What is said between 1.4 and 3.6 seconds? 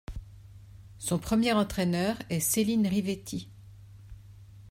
entraineur est Céline Rivetti.